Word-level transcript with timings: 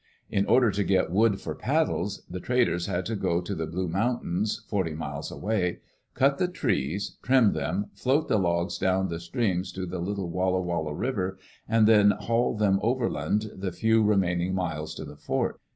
In 0.31 0.47
order 0.47 0.71
to 0.71 0.83
get 0.83 1.11
wood 1.11 1.39
for 1.39 1.55
saddles, 1.63 2.23
the 2.27 2.39
ti:iid\|t;s 2.39 2.87
had 2.87 3.05
to 3.05 3.15
go 3.15 3.39
to 3.39 3.53
the 3.53 3.67
Blue 3.67 3.87
Mountains, 3.87 4.65
forty 4.67 4.95
miles 4.95 5.29
away, 5.29 5.77
cutithe 6.15 6.55
trees, 6.55 7.17
trim 7.21 7.53
them, 7.53 7.91
float 7.93 8.27
the 8.27 8.39
logs 8.39 8.79
down 8.79 9.09
the 9.09 9.19
streams 9.19 9.71
^i^^the 9.71 10.03
little 10.03 10.31
Walla 10.31 10.59
Walla 10.59 10.95
River, 10.95 11.37
and 11.69 11.85
then 11.87 12.13
haul 12.19 12.55
them 12.55 12.79
overland 12.81 13.51
the 13.55 13.71
few 13.71 14.01
remaining 14.01 14.55
miles 14.55 14.95
to 14.95 15.05
the 15.05 15.17
fort. 15.17 15.61